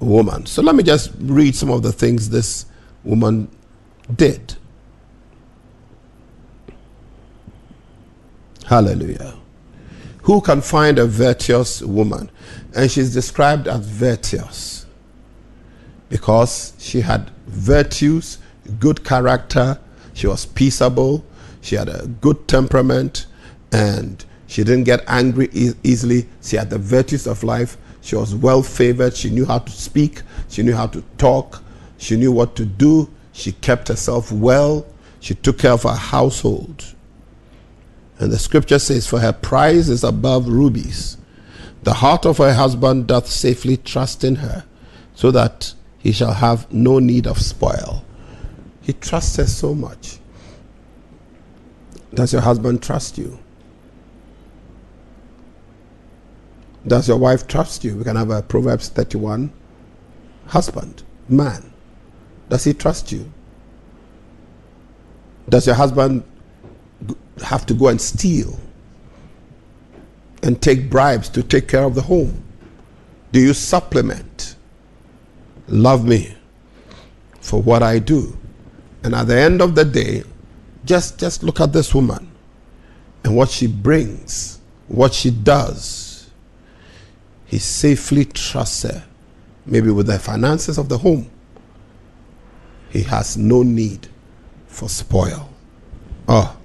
woman. 0.00 0.46
So 0.46 0.62
let 0.62 0.74
me 0.74 0.82
just 0.82 1.12
read 1.20 1.54
some 1.54 1.70
of 1.70 1.84
the 1.84 1.92
things 1.92 2.30
this 2.30 2.66
woman 3.04 3.48
did. 4.16 4.56
Hallelujah. 8.66 9.34
Who 10.22 10.40
can 10.40 10.62
find 10.62 10.98
a 10.98 11.06
virtuous 11.06 11.82
woman? 11.82 12.30
And 12.74 12.90
she's 12.90 13.12
described 13.12 13.68
as 13.68 13.86
virtuous 13.86 14.86
because 16.08 16.72
she 16.78 17.00
had 17.00 17.30
virtues, 17.46 18.38
good 18.78 19.04
character, 19.04 19.78
she 20.14 20.26
was 20.26 20.46
peaceable, 20.46 21.24
she 21.60 21.76
had 21.76 21.88
a 21.88 22.06
good 22.06 22.46
temperament, 22.48 23.26
and 23.72 24.24
she 24.46 24.62
didn't 24.64 24.84
get 24.84 25.02
angry 25.08 25.48
e- 25.52 25.72
easily. 25.82 26.28
She 26.42 26.56
had 26.56 26.70
the 26.70 26.78
virtues 26.78 27.26
of 27.26 27.42
life. 27.42 27.76
She 28.00 28.16
was 28.16 28.34
well 28.34 28.62
favored. 28.62 29.16
She 29.16 29.30
knew 29.30 29.44
how 29.44 29.58
to 29.58 29.72
speak. 29.72 30.22
She 30.48 30.62
knew 30.62 30.74
how 30.74 30.86
to 30.88 31.02
talk. 31.18 31.62
She 31.98 32.16
knew 32.16 32.30
what 32.30 32.54
to 32.56 32.64
do. 32.64 33.10
She 33.32 33.52
kept 33.52 33.88
herself 33.88 34.30
well. 34.30 34.86
She 35.20 35.34
took 35.34 35.58
care 35.58 35.72
of 35.72 35.82
her 35.82 35.94
household. 35.94 36.94
And 38.18 38.32
the 38.32 38.38
scripture 38.38 38.78
says, 38.78 39.06
For 39.06 39.20
her 39.20 39.32
prize 39.32 39.88
is 39.88 40.04
above 40.04 40.46
rubies. 40.48 41.16
The 41.82 41.94
heart 41.94 42.24
of 42.24 42.38
her 42.38 42.54
husband 42.54 43.06
doth 43.06 43.28
safely 43.28 43.76
trust 43.76 44.24
in 44.24 44.36
her, 44.36 44.64
so 45.14 45.30
that 45.30 45.74
he 45.98 46.12
shall 46.12 46.32
have 46.32 46.70
no 46.72 46.98
need 46.98 47.26
of 47.26 47.40
spoil. 47.40 48.04
He 48.80 48.92
trusts 48.92 49.36
her 49.36 49.46
so 49.46 49.74
much. 49.74 50.18
Does 52.12 52.32
your 52.32 52.42
husband 52.42 52.82
trust 52.82 53.18
you? 53.18 53.38
Does 56.86 57.08
your 57.08 57.16
wife 57.16 57.46
trust 57.46 57.82
you? 57.82 57.96
We 57.96 58.04
can 58.04 58.16
have 58.16 58.30
a 58.30 58.42
Proverbs 58.42 58.88
31 58.88 59.52
husband, 60.46 61.02
man. 61.28 61.72
Does 62.48 62.64
he 62.64 62.74
trust 62.74 63.10
you? 63.10 63.32
Does 65.48 65.66
your 65.66 65.76
husband 65.76 66.24
have 67.42 67.66
to 67.66 67.74
go 67.74 67.88
and 67.88 68.00
steal 68.00 68.58
and 70.42 70.60
take 70.60 70.90
bribes 70.90 71.28
to 71.30 71.42
take 71.42 71.68
care 71.68 71.84
of 71.84 71.94
the 71.94 72.02
home? 72.02 72.42
Do 73.32 73.40
you 73.40 73.54
supplement? 73.54 74.56
Love 75.66 76.06
me 76.06 76.34
for 77.40 77.60
what 77.60 77.82
I 77.82 77.98
do. 77.98 78.36
And 79.02 79.14
at 79.14 79.26
the 79.26 79.38
end 79.38 79.60
of 79.60 79.74
the 79.74 79.84
day, 79.84 80.22
just, 80.84 81.18
just 81.18 81.42
look 81.42 81.60
at 81.60 81.72
this 81.72 81.94
woman 81.94 82.30
and 83.24 83.36
what 83.36 83.48
she 83.50 83.66
brings, 83.66 84.60
what 84.88 85.14
she 85.14 85.30
does. 85.30 86.30
He 87.46 87.58
safely 87.58 88.24
trusts 88.24 88.82
her, 88.82 89.04
maybe 89.66 89.90
with 89.90 90.06
the 90.06 90.18
finances 90.18 90.78
of 90.78 90.88
the 90.88 90.98
home. 90.98 91.30
He 92.90 93.02
has 93.02 93.36
no 93.36 93.62
need 93.62 94.08
for 94.66 94.88
spoil. 94.88 95.48
Oh. 96.28 96.56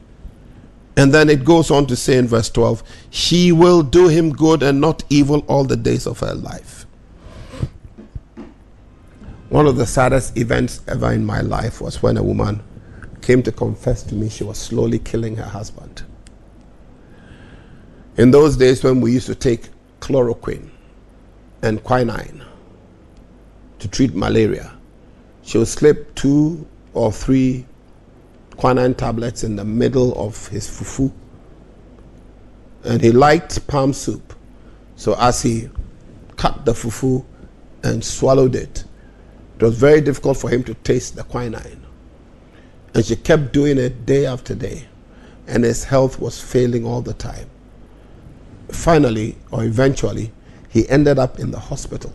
And 0.99 1.13
then 1.13 1.29
it 1.29 1.45
goes 1.45 1.71
on 1.71 1.85
to 1.85 1.95
say 1.95 2.17
in 2.17 2.27
verse 2.27 2.49
12, 2.49 2.83
she 3.09 3.53
will 3.53 3.83
do 3.83 4.09
him 4.09 4.33
good 4.33 4.61
and 4.61 4.81
not 4.81 5.01
evil 5.09 5.45
all 5.47 5.63
the 5.63 5.77
days 5.77 6.05
of 6.05 6.19
her 6.19 6.33
life. 6.33 6.85
One 9.47 9.65
of 9.65 9.77
the 9.77 9.85
saddest 9.85 10.37
events 10.37 10.81
ever 10.89 11.13
in 11.13 11.25
my 11.25 11.39
life 11.39 11.79
was 11.79 12.03
when 12.03 12.17
a 12.17 12.21
woman 12.21 12.61
came 13.21 13.41
to 13.43 13.51
confess 13.53 14.03
to 14.03 14.13
me 14.13 14.27
she 14.27 14.43
was 14.43 14.57
slowly 14.57 14.99
killing 14.99 15.37
her 15.37 15.45
husband. 15.45 16.03
In 18.17 18.31
those 18.31 18.57
days 18.57 18.83
when 18.83 18.99
we 18.99 19.13
used 19.13 19.27
to 19.27 19.35
take 19.35 19.69
chloroquine 20.01 20.69
and 21.61 21.81
quinine 21.81 22.43
to 23.79 23.87
treat 23.87 24.13
malaria, 24.13 24.73
she 25.43 25.59
would 25.59 25.69
slip 25.69 26.13
two 26.15 26.67
or 26.93 27.13
three 27.13 27.65
quinine 28.59 28.93
tablets 28.93 29.43
in 29.43 29.55
the 29.55 29.65
middle 29.65 30.13
of 30.19 30.47
his 30.49 30.67
fufu. 30.67 31.11
And 32.83 33.01
he 33.01 33.11
liked 33.11 33.65
palm 33.67 33.93
soup. 33.93 34.33
So 34.95 35.15
as 35.19 35.41
he 35.41 35.69
cut 36.35 36.65
the 36.65 36.73
fufu 36.73 37.25
and 37.83 38.03
swallowed 38.03 38.55
it, 38.55 38.83
it 39.57 39.63
was 39.63 39.77
very 39.77 40.01
difficult 40.01 40.37
for 40.37 40.49
him 40.49 40.63
to 40.63 40.73
taste 40.73 41.15
the 41.15 41.23
quinine. 41.23 41.85
And 42.93 43.05
she 43.05 43.15
kept 43.15 43.53
doing 43.53 43.77
it 43.77 44.05
day 44.05 44.25
after 44.25 44.55
day. 44.55 44.89
and 45.49 45.63
his 45.63 45.83
health 45.85 46.19
was 46.19 46.39
failing 46.39 46.85
all 46.85 47.01
the 47.01 47.13
time. 47.13 47.49
Finally, 48.69 49.35
or 49.51 49.63
eventually, 49.63 50.31
he 50.69 50.87
ended 50.89 51.17
up 51.17 51.39
in 51.39 51.49
the 51.49 51.59
hospital. 51.59 52.13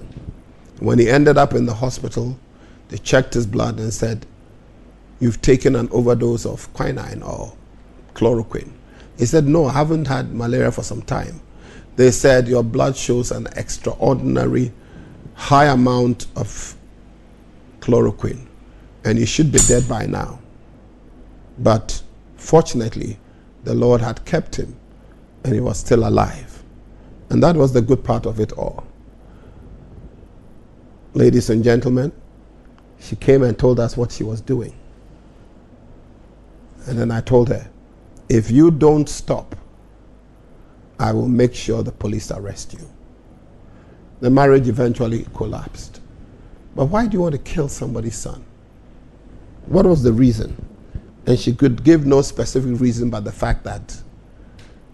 When 0.78 1.00
he 1.00 1.10
ended 1.10 1.36
up 1.36 1.52
in 1.52 1.66
the 1.66 1.74
hospital, 1.74 2.38
they 2.88 2.98
checked 2.98 3.34
his 3.34 3.46
blood 3.46 3.80
and 3.80 3.92
said, 3.92 4.24
You've 5.20 5.40
taken 5.40 5.76
an 5.76 5.88
overdose 5.90 6.44
of 6.44 6.72
quinine 6.72 7.22
or 7.22 7.54
chloroquine. 8.14 8.72
He 9.18 9.26
said, 9.26 9.46
No, 9.46 9.66
I 9.66 9.72
haven't 9.72 10.06
had 10.06 10.34
malaria 10.34 10.72
for 10.72 10.82
some 10.82 11.02
time. 11.02 11.40
They 11.96 12.10
said, 12.10 12.48
Your 12.48 12.62
blood 12.64 12.96
shows 12.96 13.30
an 13.30 13.46
extraordinary 13.56 14.72
high 15.34 15.66
amount 15.66 16.26
of 16.36 16.76
chloroquine, 17.80 18.46
and 19.04 19.18
you 19.18 19.26
should 19.26 19.52
be 19.52 19.58
dead 19.60 19.88
by 19.88 20.06
now. 20.06 20.40
But 21.58 22.02
fortunately, 22.36 23.18
the 23.62 23.74
Lord 23.74 24.00
had 24.00 24.24
kept 24.24 24.56
him, 24.56 24.76
and 25.44 25.54
he 25.54 25.60
was 25.60 25.78
still 25.78 26.06
alive. 26.06 26.62
And 27.30 27.42
that 27.42 27.56
was 27.56 27.72
the 27.72 27.80
good 27.82 28.04
part 28.04 28.26
of 28.26 28.40
it 28.40 28.52
all. 28.52 28.84
Ladies 31.14 31.50
and 31.50 31.62
gentlemen, 31.62 32.12
she 32.98 33.16
came 33.16 33.42
and 33.42 33.56
told 33.56 33.78
us 33.78 33.96
what 33.96 34.10
she 34.10 34.24
was 34.24 34.40
doing. 34.40 34.74
And 36.86 36.98
then 36.98 37.10
I 37.10 37.20
told 37.20 37.48
her, 37.48 37.70
if 38.28 38.50
you 38.50 38.70
don't 38.70 39.08
stop, 39.08 39.56
I 40.98 41.12
will 41.12 41.28
make 41.28 41.54
sure 41.54 41.82
the 41.82 41.92
police 41.92 42.30
arrest 42.30 42.74
you. 42.74 42.88
The 44.20 44.30
marriage 44.30 44.68
eventually 44.68 45.26
collapsed. 45.34 46.00
But 46.74 46.86
why 46.86 47.06
do 47.06 47.16
you 47.16 47.22
want 47.22 47.32
to 47.32 47.38
kill 47.38 47.68
somebody's 47.68 48.16
son? 48.16 48.44
What 49.66 49.86
was 49.86 50.02
the 50.02 50.12
reason? 50.12 50.64
And 51.26 51.38
she 51.38 51.54
could 51.54 51.84
give 51.84 52.06
no 52.06 52.22
specific 52.22 52.80
reason 52.80 53.10
but 53.10 53.24
the 53.24 53.32
fact 53.32 53.64
that 53.64 54.02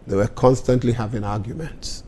they 0.07 0.17
were 0.17 0.29
constantly 0.29 0.93
having 0.93 1.25
arguments. 1.25 2.03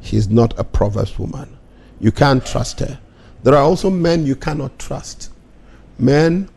She's 0.00 0.28
not 0.28 0.58
a 0.58 0.64
Proverbs 0.64 1.18
woman. 1.18 1.58
You 2.00 2.12
can't 2.12 2.44
trust 2.44 2.80
her. 2.80 2.98
There 3.42 3.54
are 3.54 3.62
also 3.62 3.90
men 3.90 4.26
you 4.26 4.36
cannot 4.36 4.78
trust. 4.78 5.30
Men, 5.98 6.48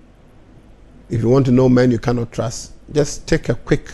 if 1.13 1.21
you 1.21 1.29
want 1.29 1.45
to 1.45 1.51
know 1.51 1.69
men 1.69 1.91
you 1.91 1.99
cannot 1.99 2.31
trust, 2.31 2.71
just 2.91 3.27
take 3.27 3.47
a 3.47 3.53
quick 3.53 3.91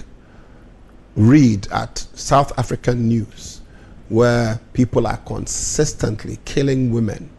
read 1.18 1.68
at 1.70 1.98
South 2.14 2.58
African 2.58 3.10
news 3.10 3.60
where 4.08 4.58
people 4.72 5.06
are 5.06 5.18
consistently 5.18 6.40
killing 6.46 6.94
women. 6.94 7.30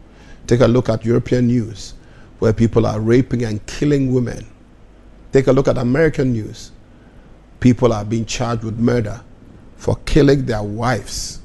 Take 0.45 0.59
a 0.59 0.67
look 0.67 0.87
at 0.87 1.03
European 1.03 1.47
news 1.47 1.95
where 2.37 2.53
people 2.53 2.85
are 2.85 2.99
raping 2.99 3.43
and 3.43 3.65
killing 3.65 4.13
women. 4.13 4.45
Take 5.31 5.47
a 5.47 5.51
look 5.51 5.67
at 5.67 5.79
American 5.79 6.33
news. 6.33 6.71
People 7.59 7.91
are 7.91 8.05
being 8.05 8.25
charged 8.25 8.63
with 8.63 8.77
murder 8.77 9.19
for 9.77 9.95
killing 10.05 10.45
their 10.45 10.61
wives. 10.61 11.41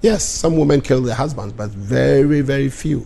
Yes, 0.00 0.22
some 0.22 0.56
women 0.56 0.80
kill 0.80 1.02
their 1.02 1.16
husbands, 1.16 1.54
but 1.54 1.70
very, 1.70 2.40
very 2.40 2.68
few. 2.68 3.04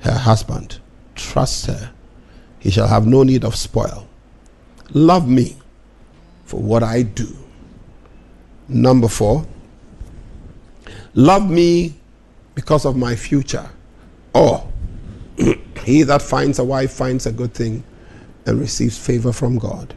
Her 0.00 0.18
husband, 0.18 0.80
trust 1.14 1.66
her. 1.66 1.93
He 2.64 2.70
shall 2.70 2.88
have 2.88 3.06
no 3.06 3.22
need 3.24 3.44
of 3.44 3.54
spoil. 3.54 4.08
Love 4.94 5.28
me 5.28 5.58
for 6.46 6.58
what 6.62 6.82
I 6.82 7.02
do. 7.02 7.28
Number 8.68 9.06
four, 9.06 9.46
love 11.12 11.48
me 11.48 11.94
because 12.54 12.86
of 12.86 12.96
my 12.96 13.16
future. 13.16 13.68
Or 14.32 14.66
he 15.84 16.04
that 16.04 16.22
finds 16.22 16.58
a 16.58 16.64
wife 16.64 16.90
finds 16.90 17.26
a 17.26 17.32
good 17.32 17.52
thing 17.52 17.84
and 18.46 18.58
receives 18.58 18.96
favor 18.96 19.30
from 19.30 19.58
God. 19.58 19.94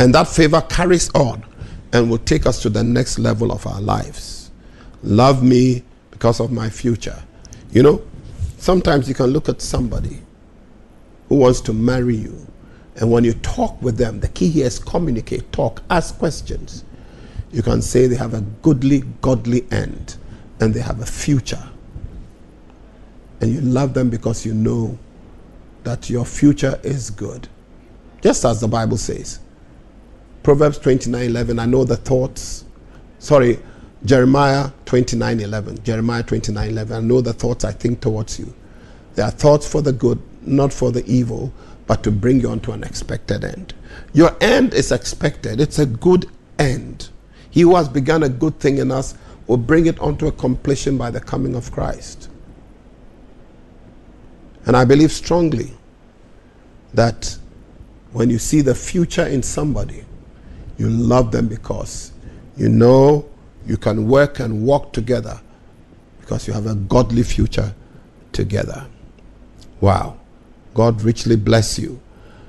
And 0.00 0.12
that 0.12 0.26
favor 0.26 0.62
carries 0.62 1.10
on 1.14 1.44
and 1.92 2.10
will 2.10 2.18
take 2.18 2.44
us 2.44 2.60
to 2.62 2.70
the 2.70 2.82
next 2.82 3.20
level 3.20 3.52
of 3.52 3.68
our 3.68 3.80
lives. 3.80 4.50
Love 5.04 5.44
me 5.44 5.84
because 6.10 6.40
of 6.40 6.50
my 6.50 6.70
future. 6.70 7.22
You 7.70 7.84
know, 7.84 8.02
sometimes 8.58 9.08
you 9.08 9.14
can 9.14 9.26
look 9.26 9.48
at 9.48 9.62
somebody 9.62 10.22
who 11.30 11.36
wants 11.36 11.62
to 11.62 11.72
marry 11.72 12.16
you, 12.16 12.46
and 12.96 13.10
when 13.10 13.24
you 13.24 13.32
talk 13.32 13.80
with 13.80 13.96
them, 13.96 14.20
the 14.20 14.28
key 14.28 14.50
here 14.50 14.66
is 14.66 14.78
communicate, 14.78 15.50
talk, 15.52 15.82
ask 15.88 16.18
questions. 16.18 16.84
You 17.50 17.62
can 17.62 17.80
say 17.80 18.06
they 18.06 18.16
have 18.16 18.34
a 18.34 18.42
goodly, 18.62 19.00
godly 19.22 19.66
end 19.70 20.16
and 20.60 20.74
they 20.74 20.80
have 20.80 21.00
a 21.00 21.06
future. 21.06 21.62
And 23.40 23.52
you 23.52 23.60
love 23.62 23.94
them 23.94 24.10
because 24.10 24.44
you 24.44 24.52
know 24.52 24.98
that 25.84 26.10
your 26.10 26.26
future 26.26 26.78
is 26.82 27.10
good. 27.10 27.48
Just 28.20 28.44
as 28.44 28.60
the 28.60 28.68
Bible 28.68 28.98
says. 28.98 29.40
Proverbs 30.42 30.78
29 30.78 31.22
11, 31.22 31.58
I 31.58 31.66
know 31.66 31.84
the 31.84 31.96
thoughts. 31.96 32.64
Sorry, 33.18 33.58
Jeremiah 34.04 34.70
29 34.84 35.40
11. 35.40 35.82
Jeremiah 35.84 36.22
29 36.22 36.68
11, 36.68 36.96
I 36.96 37.00
know 37.00 37.20
the 37.20 37.32
thoughts 37.32 37.64
I 37.64 37.72
think 37.72 38.00
towards 38.00 38.38
you. 38.38 38.52
They 39.14 39.22
are 39.22 39.30
thoughts 39.30 39.66
for 39.66 39.80
the 39.80 39.92
good, 39.92 40.20
not 40.42 40.72
for 40.72 40.92
the 40.92 41.04
evil, 41.06 41.52
but 41.86 42.02
to 42.04 42.10
bring 42.10 42.40
you 42.40 42.50
onto 42.50 42.72
an 42.72 42.84
expected 42.84 43.44
end. 43.44 43.74
Your 44.12 44.36
end 44.40 44.74
is 44.74 44.92
expected, 44.92 45.60
it's 45.60 45.78
a 45.78 45.86
good 45.86 46.26
end. 46.58 47.08
He 47.50 47.62
who 47.62 47.74
has 47.74 47.88
begun 47.88 48.22
a 48.22 48.28
good 48.28 48.58
thing 48.60 48.78
in 48.78 48.92
us 48.92 49.14
will 49.46 49.56
bring 49.56 49.86
it 49.86 49.98
onto 49.98 50.28
a 50.28 50.32
completion 50.32 50.96
by 50.96 51.10
the 51.10 51.20
coming 51.20 51.56
of 51.56 51.72
Christ. 51.72 52.28
And 54.66 54.76
I 54.76 54.84
believe 54.84 55.10
strongly 55.10 55.72
that 56.94 57.36
when 58.12 58.30
you 58.30 58.38
see 58.38 58.60
the 58.60 58.74
future 58.74 59.26
in 59.26 59.42
somebody, 59.42 60.04
you 60.78 60.88
love 60.88 61.32
them 61.32 61.48
because 61.48 62.12
you 62.56 62.68
know 62.68 63.28
you 63.66 63.76
can 63.76 64.06
work 64.06 64.38
and 64.40 64.64
walk 64.64 64.92
together 64.92 65.40
because 66.20 66.46
you 66.46 66.52
have 66.52 66.66
a 66.66 66.74
godly 66.74 67.22
future 67.22 67.74
together. 68.32 68.86
Wow. 69.80 70.19
God 70.80 71.02
richly 71.02 71.36
bless 71.36 71.78
you. 71.78 72.00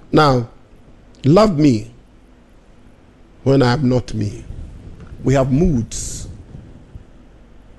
Now, 0.09 0.49
love 1.25 1.59
me 1.59 1.91
when 3.43 3.61
I 3.61 3.73
am 3.73 3.89
not 3.89 4.13
me. 4.13 4.45
We 5.21 5.33
have 5.33 5.51
moods, 5.51 6.29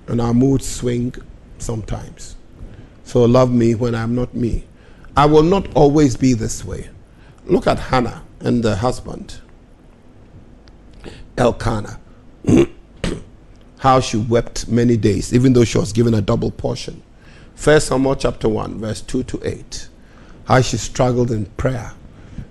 and 0.09 0.21
our 0.21 0.35
moods 0.35 0.69
swing 0.69 1.15
sometimes. 1.57 2.37
So, 3.05 3.25
love 3.25 3.51
me 3.51 3.75
when 3.75 3.95
I 3.95 4.03
am 4.03 4.15
not 4.15 4.35
me. 4.35 4.67
I 5.17 5.25
will 5.25 5.43
not 5.43 5.75
always 5.75 6.19
be 6.19 6.35
this 6.35 6.67
way. 6.67 6.91
Look 7.47 7.67
at 7.67 7.79
Hannah 7.79 8.23
and 8.41 8.63
the 8.63 8.77
husband, 8.77 9.41
Elkanah. 11.39 11.99
How 13.79 14.01
she 14.01 14.19
wept 14.19 14.69
many 14.69 14.99
days, 14.99 15.33
even 15.33 15.55
though 15.55 15.65
she 15.65 15.79
was 15.79 15.95
given 15.95 16.13
a 16.13 16.21
double 16.21 16.51
portion. 16.51 17.03
First 17.55 17.87
Samuel 17.87 18.17
chapter 18.17 18.51
1, 18.51 18.79
verse 18.79 19.01
2 19.01 19.23
to 19.23 19.41
8 19.43 19.89
how 20.45 20.61
she 20.61 20.77
struggled 20.77 21.31
in 21.31 21.47
prayer 21.47 21.93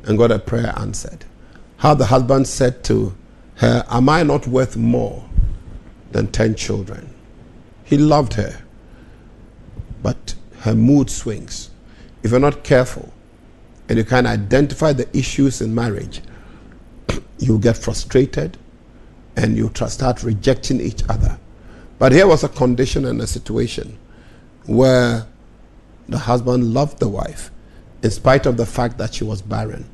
and 0.04 0.18
got 0.18 0.32
a 0.32 0.40
prayer 0.40 0.74
answered. 0.78 1.26
How 1.78 1.94
the 1.94 2.06
husband 2.06 2.48
said 2.48 2.84
to 2.86 3.16
her, 3.56 3.86
Am 3.90 4.10
I 4.10 4.24
not 4.24 4.48
worth 4.48 4.78
more 4.78 5.28
than 6.12 6.28
10 6.28 6.56
children? 6.56 7.14
He 7.84 7.98
loved 7.98 8.34
her, 8.36 8.62
but 10.02 10.36
her 10.60 10.76
mood 10.76 11.10
swings. 11.10 11.70
If 12.24 12.32
you're 12.32 12.40
not 12.40 12.64
careful 12.64 13.12
and 13.90 13.98
you 13.98 14.06
can 14.06 14.26
identify 14.26 14.94
the 14.94 15.10
issues 15.18 15.62
in 15.62 15.74
marriage, 15.74 16.22
you'll 17.40 17.58
get 17.58 17.78
frustrated 17.78 18.58
and 19.36 19.58
you'll 19.58 19.74
start 19.74 20.24
rejecting 20.24 20.80
each 20.80 21.04
other. 21.10 21.38
But 22.00 22.12
here 22.12 22.28
was 22.28 22.44
a 22.44 22.50
condition 22.50 23.06
and 23.06 23.22
a 23.22 23.28
situation 23.28 23.98
where 24.66 25.28
the 26.08 26.18
husband 26.18 26.74
loved 26.74 27.00
the 27.00 27.08
wife 27.10 27.52
in 28.04 28.12
spite 28.12 28.46
of 28.46 28.58
the 28.58 28.66
fact 28.66 28.98
that 28.98 29.14
she 29.14 29.24
was 29.24 29.42
barren. 29.42 29.88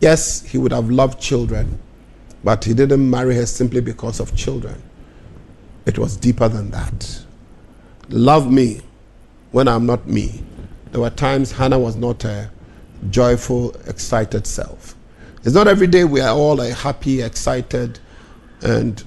Yes, 0.00 0.42
he 0.42 0.58
would 0.58 0.72
have 0.72 0.90
loved 0.90 1.20
children, 1.20 1.78
but 2.42 2.64
he 2.64 2.74
didn't 2.74 3.08
marry 3.08 3.34
her 3.36 3.46
simply 3.46 3.80
because 3.80 4.20
of 4.20 4.34
children. 4.34 4.82
It 5.86 5.98
was 5.98 6.16
deeper 6.16 6.48
than 6.48 6.70
that. 6.70 7.22
Love 8.08 8.50
me 8.50 8.80
when 9.52 9.68
I'm 9.68 9.86
not 9.86 10.06
me. 10.06 10.42
There 10.92 11.00
were 11.00 11.10
times 11.10 11.52
Hannah 11.52 11.78
was 11.78 11.96
not 11.96 12.24
a 12.24 12.50
joyful, 13.10 13.74
excited 13.86 14.46
self. 14.46 14.96
It's 15.42 15.54
not 15.54 15.68
every 15.68 15.86
day 15.86 16.04
we 16.04 16.20
are 16.20 16.36
all 16.36 16.56
like 16.56 16.74
happy, 16.74 17.22
excited, 17.22 17.98
and 18.62 19.02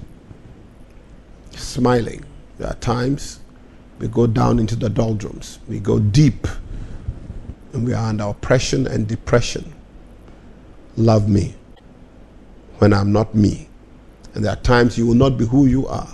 smiling. 1.52 2.24
There 2.58 2.68
are 2.68 2.74
times 2.74 3.40
we 3.98 4.08
go 4.08 4.26
down 4.26 4.58
into 4.58 4.74
the 4.74 4.90
doldrums, 4.90 5.60
we 5.68 5.78
go 5.78 5.98
deep 5.98 6.46
and 7.74 7.86
we 7.86 7.92
are 7.92 8.08
under 8.08 8.24
oppression 8.24 8.86
and 8.86 9.06
depression. 9.06 9.74
Love 10.96 11.28
me 11.28 11.54
when 12.78 12.92
I'm 12.92 13.12
not 13.12 13.34
me. 13.34 13.68
And 14.34 14.44
there 14.44 14.52
are 14.52 14.62
times 14.62 14.96
you 14.96 15.06
will 15.06 15.14
not 15.14 15.36
be 15.36 15.44
who 15.46 15.66
you 15.66 15.86
are, 15.88 16.08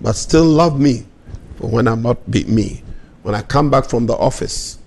but 0.00 0.14
still 0.14 0.44
love 0.44 0.78
me 0.78 1.06
for 1.56 1.68
when 1.68 1.88
I'm 1.88 2.02
not 2.02 2.30
be 2.30 2.44
me. 2.44 2.82
When 3.22 3.34
I 3.34 3.42
come 3.42 3.70
back 3.70 3.84
from 3.88 4.06
the 4.06 4.16
office 4.16 4.78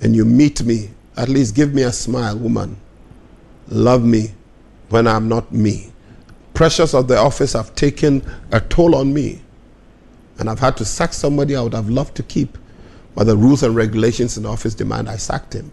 and 0.00 0.14
you 0.16 0.24
meet 0.24 0.62
me, 0.62 0.90
at 1.16 1.28
least 1.28 1.54
give 1.54 1.74
me 1.74 1.82
a 1.82 1.92
smile, 1.92 2.36
woman. 2.36 2.76
Love 3.68 4.04
me 4.04 4.32
when 4.88 5.06
I'm 5.06 5.28
not 5.28 5.52
me. 5.52 5.92
Pressures 6.54 6.94
of 6.94 7.08
the 7.08 7.18
office 7.18 7.52
have 7.52 7.74
taken 7.74 8.24
a 8.52 8.60
toll 8.60 8.94
on 8.94 9.12
me. 9.12 9.42
And 10.38 10.50
I've 10.50 10.58
had 10.58 10.76
to 10.78 10.84
sack 10.84 11.12
somebody 11.12 11.54
I 11.54 11.62
would 11.62 11.74
have 11.74 11.88
loved 11.88 12.16
to 12.16 12.22
keep. 12.24 12.58
But 13.14 13.24
the 13.24 13.36
rules 13.36 13.62
and 13.62 13.76
regulations 13.76 14.36
in 14.36 14.46
office 14.46 14.74
demand 14.74 15.08
I 15.08 15.16
sacked 15.16 15.52
him. 15.52 15.72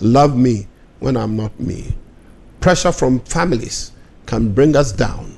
Love 0.00 0.36
me 0.36 0.66
when 0.98 1.16
I'm 1.16 1.36
not 1.36 1.58
me. 1.60 1.94
Pressure 2.60 2.92
from 2.92 3.20
families 3.20 3.92
can 4.26 4.52
bring 4.52 4.76
us 4.76 4.92
down 4.92 5.36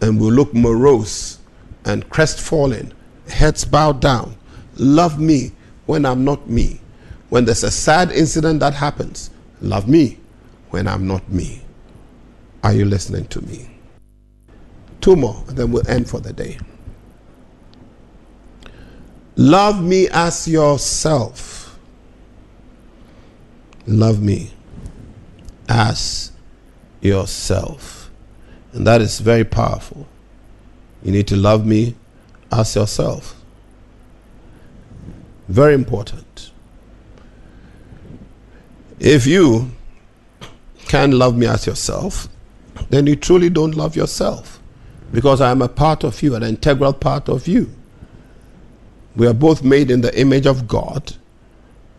and 0.00 0.20
we'll 0.20 0.32
look 0.32 0.52
morose 0.54 1.38
and 1.84 2.08
crestfallen, 2.10 2.92
heads 3.28 3.64
bowed 3.64 4.00
down. 4.00 4.36
Love 4.76 5.18
me 5.18 5.52
when 5.86 6.04
I'm 6.04 6.24
not 6.24 6.48
me. 6.50 6.80
When 7.28 7.44
there's 7.44 7.64
a 7.64 7.70
sad 7.70 8.12
incident 8.12 8.60
that 8.60 8.74
happens, 8.74 9.30
love 9.60 9.88
me 9.88 10.18
when 10.70 10.86
I'm 10.86 11.06
not 11.06 11.30
me. 11.30 11.62
Are 12.62 12.72
you 12.72 12.84
listening 12.84 13.26
to 13.28 13.40
me? 13.42 13.70
Two 15.00 15.16
more, 15.16 15.44
and 15.48 15.56
then 15.56 15.70
we'll 15.70 15.88
end 15.88 16.08
for 16.08 16.20
the 16.20 16.32
day. 16.32 16.58
Love 19.36 19.82
me 19.82 20.08
as 20.08 20.48
yourself. 20.48 21.78
Love 23.86 24.22
me 24.22 24.50
as 25.68 26.32
yourself. 27.00 28.10
And 28.72 28.86
that 28.86 29.00
is 29.00 29.20
very 29.20 29.44
powerful. 29.44 30.06
You 31.02 31.12
need 31.12 31.28
to 31.28 31.36
love 31.36 31.66
me 31.66 31.96
as 32.50 32.74
yourself. 32.74 33.40
Very 35.48 35.74
important. 35.74 36.50
If 38.98 39.26
you 39.26 39.70
can't 40.88 41.12
love 41.12 41.36
me 41.36 41.46
as 41.46 41.66
yourself, 41.66 42.28
then 42.88 43.06
you 43.06 43.16
truly 43.16 43.50
don't 43.50 43.74
love 43.74 43.96
yourself 43.96 44.60
because 45.12 45.40
I 45.40 45.50
am 45.50 45.62
a 45.62 45.68
part 45.68 46.04
of 46.04 46.22
you, 46.22 46.34
an 46.34 46.42
integral 46.42 46.92
part 46.92 47.28
of 47.28 47.46
you. 47.46 47.70
We 49.16 49.26
are 49.26 49.34
both 49.34 49.64
made 49.64 49.90
in 49.90 50.02
the 50.02 50.18
image 50.18 50.46
of 50.46 50.68
God 50.68 51.14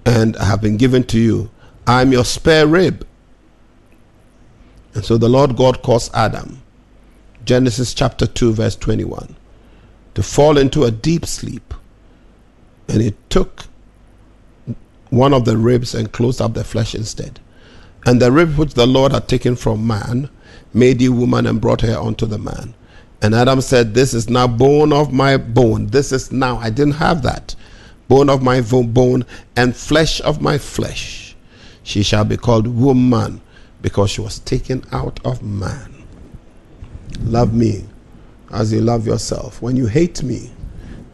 and 0.06 0.36
have 0.36 0.62
been 0.62 0.78
given 0.78 1.04
to 1.06 1.20
you. 1.20 1.50
I 1.86 2.02
am 2.02 2.12
your 2.12 2.26
spare 2.26 2.68
rib. 2.68 3.06
And 4.94 5.04
so 5.04 5.18
the 5.18 5.30
Lord 5.30 5.56
God 5.56 5.82
caused 5.82 6.14
Adam, 6.14 6.62
Genesis 7.44 7.94
chapter 7.94 8.28
2, 8.28 8.54
verse 8.54 8.76
21, 8.76 9.36
to 10.14 10.24
fall 10.24 10.58
into 10.58 10.84
a 10.84 10.92
deep 10.92 11.26
sleep. 11.26 11.74
And 12.88 13.02
he 13.02 13.14
took 13.30 13.66
one 15.10 15.34
of 15.34 15.46
the 15.46 15.58
ribs 15.58 15.96
and 15.96 16.12
closed 16.12 16.42
up 16.42 16.54
the 16.54 16.64
flesh 16.64 16.94
instead. 16.94 17.40
And 18.06 18.22
the 18.22 18.32
rib 18.32 18.58
which 18.58 18.76
the 18.76 18.88
Lord 18.88 19.12
had 19.12 19.28
taken 19.28 19.56
from 19.56 19.86
man 19.86 20.30
made 20.74 21.02
a 21.02 21.10
woman 21.10 21.46
and 21.46 21.60
brought 21.60 21.82
her 21.82 21.98
unto 21.98 22.26
the 22.26 22.38
man. 22.38 22.74
And 23.22 23.34
Adam 23.34 23.62
said, 23.62 23.94
This 23.94 24.14
is 24.14 24.30
now 24.30 24.48
bone 24.48 24.94
of 24.94 25.12
my 25.12 25.38
bone. 25.38 25.88
This 25.88 26.12
is 26.12 26.32
now, 26.32 26.58
I 26.58 26.70
didn't 26.70 26.94
have 26.96 27.24
that. 27.24 27.56
Bone 28.08 28.30
of 28.30 28.42
my 28.42 28.62
bone 28.62 29.26
and 29.56 29.76
flesh 29.76 30.22
of 30.22 30.42
my 30.42 30.58
flesh. 30.58 31.36
She 31.84 32.04
shall 32.04 32.26
be 32.26 32.38
called 32.38 32.68
woman 32.68 33.42
because 33.82 34.12
she 34.12 34.22
was 34.22 34.40
taken 34.40 34.84
out 34.92 35.20
of 35.26 35.42
man. 35.42 36.04
Love 37.22 37.54
me 37.54 37.86
as 38.52 38.72
you 38.72 38.82
love 38.82 39.08
yourself. 39.08 39.62
When 39.62 39.76
you 39.76 39.88
hate 39.88 40.24
me 40.24 40.52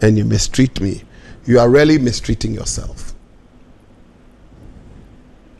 and 0.01 0.18
you 0.18 0.26
mistreat 0.26 0.82
me, 0.82 1.04
you 1.45 1.60
are 1.60 1.70
really 1.70 1.97
mistreating 1.97 2.54
yourself. 2.54 3.14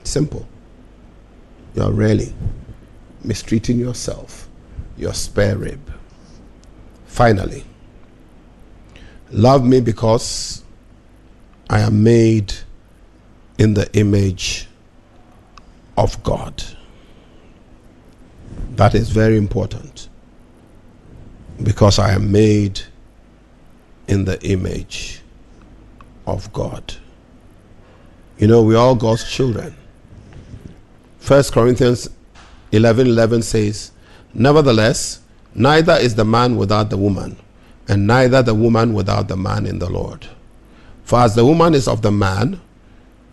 Simple. 0.03 0.47
You 1.75 1.83
are 1.83 1.91
really 1.91 2.33
mistreating 3.23 3.79
yourself, 3.79 4.49
your 4.97 5.13
spare 5.13 5.57
rib. 5.57 5.92
Finally, 7.14 7.64
love 9.30 9.64
me 9.64 9.80
because 9.80 10.64
I 11.70 11.82
am 11.82 12.01
made 12.01 12.51
in 13.59 13.76
the 13.76 13.88
image 13.95 14.68
of 15.95 16.24
God. 16.24 16.64
That 18.72 18.95
is 18.95 19.11
very 19.11 19.38
important 19.38 20.09
because 21.61 21.99
I 21.99 22.14
am 22.14 22.32
made 22.32 22.82
in 24.07 24.26
the 24.26 24.43
image 24.43 25.22
of 26.26 26.51
God. 26.51 26.95
You 28.39 28.47
know, 28.47 28.64
we 28.64 28.74
are 28.74 28.80
all 28.80 28.95
God's 28.95 29.32
children. 29.32 29.76
First 31.20 31.53
Corinthians 31.53 32.09
11 32.72 33.05
11 33.05 33.43
says, 33.43 33.91
Nevertheless, 34.34 35.20
neither 35.55 35.93
is 35.93 36.15
the 36.15 36.25
man 36.25 36.55
without 36.55 36.89
the 36.89 36.97
woman, 36.97 37.37
and 37.87 38.07
neither 38.07 38.41
the 38.41 38.55
woman 38.55 38.93
without 38.93 39.27
the 39.27 39.37
man 39.37 39.65
in 39.65 39.79
the 39.79 39.89
Lord. 39.89 40.27
For 41.03 41.19
as 41.19 41.35
the 41.35 41.45
woman 41.45 41.73
is 41.73 41.87
of 41.87 42.01
the 42.01 42.11
man, 42.11 42.61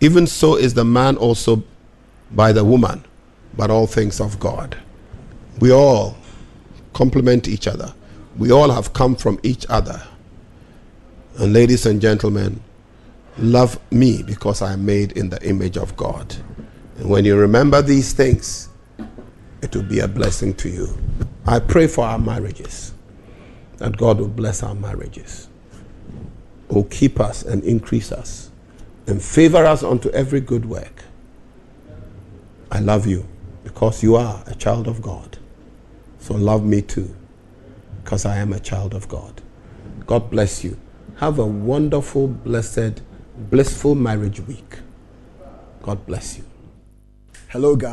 even 0.01 0.27
so 0.27 0.55
is 0.55 0.73
the 0.73 0.83
man 0.83 1.15
also 1.17 1.63
by 2.31 2.51
the 2.51 2.63
woman, 2.63 3.03
but 3.55 3.69
all 3.69 3.87
things 3.87 4.19
of 4.19 4.39
God. 4.39 4.77
We 5.59 5.71
all 5.71 6.17
complement 6.93 7.47
each 7.47 7.67
other. 7.67 7.93
We 8.37 8.51
all 8.51 8.71
have 8.71 8.93
come 8.93 9.15
from 9.15 9.39
each 9.43 9.65
other. 9.69 10.01
And 11.37 11.53
ladies 11.53 11.85
and 11.85 12.01
gentlemen, 12.01 12.61
love 13.37 13.79
me 13.91 14.23
because 14.23 14.61
I 14.61 14.73
am 14.73 14.85
made 14.85 15.13
in 15.13 15.29
the 15.29 15.41
image 15.47 15.77
of 15.77 15.95
God. 15.95 16.35
And 16.97 17.09
when 17.09 17.25
you 17.25 17.37
remember 17.37 17.81
these 17.81 18.13
things, 18.13 18.69
it 19.61 19.75
will 19.75 19.83
be 19.83 19.99
a 19.99 20.07
blessing 20.07 20.53
to 20.55 20.69
you. 20.69 20.97
I 21.45 21.59
pray 21.59 21.87
for 21.87 22.05
our 22.05 22.19
marriages, 22.19 22.93
that 23.77 23.97
God 23.97 24.19
will 24.19 24.27
bless 24.27 24.63
our 24.63 24.75
marriages, 24.75 25.47
will 26.69 26.83
keep 26.85 27.19
us 27.19 27.43
and 27.43 27.63
increase 27.63 28.11
us, 28.11 28.51
and 29.07 29.21
favor 29.21 29.65
us 29.65 29.83
unto 29.83 30.09
every 30.09 30.41
good 30.41 30.65
work. 30.65 31.03
I 32.71 32.79
love 32.79 33.05
you 33.05 33.27
because 33.63 34.01
you 34.01 34.15
are 34.15 34.43
a 34.47 34.55
child 34.55 34.87
of 34.87 35.01
God. 35.01 35.37
So 36.19 36.35
love 36.35 36.63
me 36.65 36.81
too, 36.81 37.13
because 38.03 38.25
I 38.25 38.37
am 38.37 38.53
a 38.53 38.59
child 38.59 38.93
of 38.93 39.07
God. 39.07 39.41
God 40.05 40.29
bless 40.29 40.63
you. 40.63 40.79
Have 41.17 41.39
a 41.39 41.45
wonderful, 41.45 42.27
blessed, 42.27 43.01
blissful 43.49 43.95
marriage 43.95 44.39
week. 44.41 44.79
God 45.83 46.05
bless 46.05 46.37
you. 46.37 46.43
Hello, 47.49 47.75
guys. 47.75 47.89